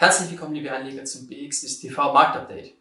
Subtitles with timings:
[0.00, 2.72] Herzlich willkommen, liebe Anleger, zum BXWIS TV Marktupdate.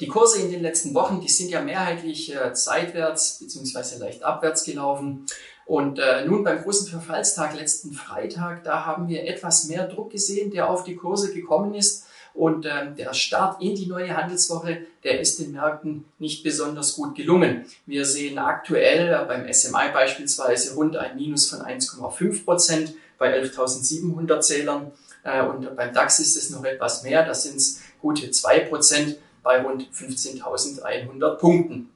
[0.00, 3.98] Die Kurse in den letzten Wochen, die sind ja mehrheitlich äh, seitwärts bzw.
[3.98, 5.26] leicht abwärts gelaufen.
[5.66, 10.50] Und äh, nun beim großen Verfallstag letzten Freitag, da haben wir etwas mehr Druck gesehen,
[10.50, 12.06] der auf die Kurse gekommen ist.
[12.32, 17.14] Und ähm, der Start in die neue Handelswoche, der ist den Märkten nicht besonders gut
[17.14, 17.66] gelungen.
[17.84, 24.40] Wir sehen aktuell äh, beim SMI beispielsweise rund ein Minus von 1,5 Prozent bei 11.700
[24.40, 24.92] Zählern.
[25.22, 29.18] Äh, und beim DAX ist es noch etwas mehr, da sind es gute zwei Prozent
[29.42, 31.90] bei rund 15.100 Punkten.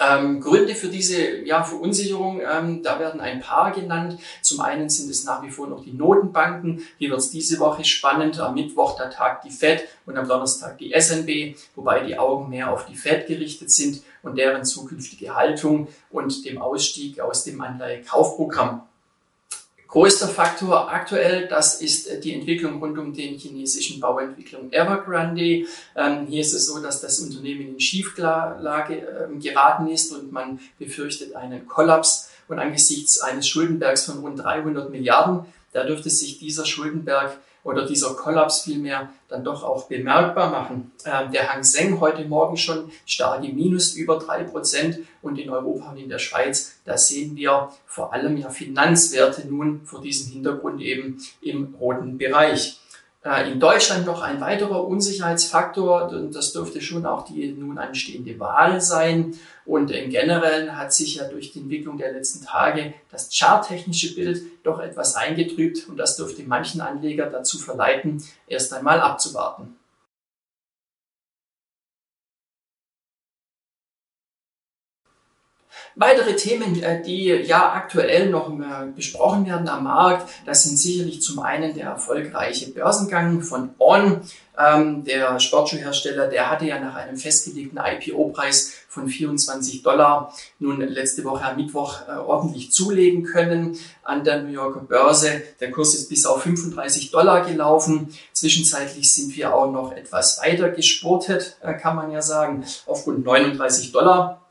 [0.00, 4.18] Ähm, Gründe für diese ja, Verunsicherung, ähm, da werden ein paar genannt.
[4.40, 6.82] Zum einen sind es nach wie vor noch die Notenbanken.
[6.98, 8.40] Hier wird es diese Woche spannend.
[8.40, 12.72] Am Mittwoch da tagt die Fed und am Donnerstag die SNB, wobei die Augen mehr
[12.72, 18.82] auf die Fed gerichtet sind und deren zukünftige Haltung und dem Ausstieg aus dem Anleihekaufprogramm.
[19.92, 25.66] Größter Faktor aktuell, das ist äh, die Entwicklung rund um den chinesischen Bauentwicklung Evergrande.
[25.94, 30.60] Ähm, hier ist es so, dass das Unternehmen in Schieflage äh, geraten ist und man
[30.78, 32.30] befürchtet einen Kollaps.
[32.48, 38.14] Und angesichts eines Schuldenbergs von rund 300 Milliarden, da dürfte sich dieser Schuldenberg oder dieser
[38.14, 40.92] Kollaps vielmehr dann doch auch bemerkbar machen.
[41.04, 45.90] Ähm, der Hang Seng heute Morgen schon starke Minus über drei Prozent und in Europa
[45.90, 50.80] und in der Schweiz, da sehen wir vor allem ja Finanzwerte nun vor diesem Hintergrund
[50.80, 52.78] eben im roten Bereich.
[53.24, 58.38] Äh, in Deutschland noch ein weiterer Unsicherheitsfaktor, und das dürfte schon auch die nun anstehende
[58.40, 59.36] Wahl sein.
[59.64, 64.42] Und im Generellen hat sich ja durch die Entwicklung der letzten Tage das charttechnische Bild
[64.64, 69.76] doch etwas eingetrübt und das dürfte manchen Anleger dazu verleiten, erst einmal abzuwarten.
[75.94, 81.20] Weitere Themen, äh, die ja aktuell noch äh, besprochen werden am Markt, das sind sicherlich
[81.20, 84.20] zum einen der erfolgreiche Börsengang von On.
[84.58, 91.24] Ähm, der Sportschuhhersteller, der hatte ja nach einem festgelegten IPO-Preis von 24 Dollar nun letzte
[91.24, 95.42] Woche am Mittwoch äh, ordentlich zulegen können an der New Yorker Börse.
[95.60, 98.14] Der Kurs ist bis auf 35 Dollar gelaufen.
[98.32, 103.92] Zwischenzeitlich sind wir auch noch etwas weiter gesportet, kann man ja sagen, auf rund 39
[103.92, 104.41] Dollar.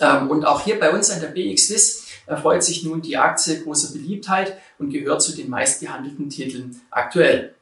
[0.00, 3.92] Ähm, und auch hier bei uns an der BXWIS erfreut sich nun die Aktie großer
[3.92, 7.54] Beliebtheit und gehört zu den meistgehandelten Titeln aktuell.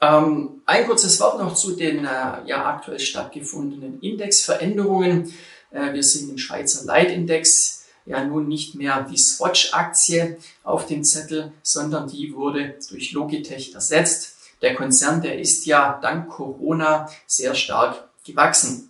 [0.00, 5.32] Ähm, ein kurzes Wort noch zu den äh, ja aktuell stattgefundenen Indexveränderungen.
[5.70, 11.52] Äh, wir sehen den Schweizer Leitindex ja nun nicht mehr die Swatch-Aktie auf dem Zettel,
[11.62, 14.36] sondern die wurde durch Logitech ersetzt.
[14.62, 18.87] Der Konzern, der ist ja dank Corona sehr stark gewachsen.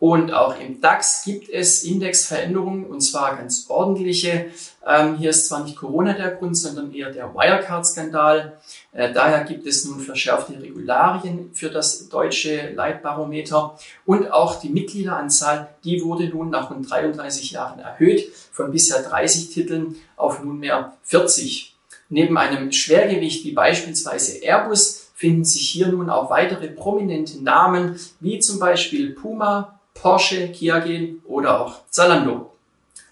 [0.00, 4.46] Und auch im DAX gibt es Indexveränderungen und zwar ganz ordentliche.
[4.86, 8.58] Ähm, hier ist zwar nicht Corona der Grund, sondern eher der Wirecard-Skandal.
[8.92, 15.68] Äh, daher gibt es nun verschärfte Regularien für das deutsche Leitbarometer und auch die Mitgliederanzahl,
[15.84, 21.76] die wurde nun nach rund 33 Jahren erhöht von bisher 30 Titeln auf nunmehr 40.
[22.08, 28.38] Neben einem Schwergewicht wie beispielsweise Airbus finden sich hier nun auch weitere prominente Namen wie
[28.38, 30.82] zum Beispiel Puma, Porsche, Kia
[31.26, 32.50] oder auch Zalando.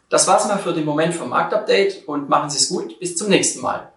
[0.09, 2.99] Das war's mal für den Moment vom Marktupdate und machen Sie es gut.
[2.99, 3.93] Bis zum nächsten Mal.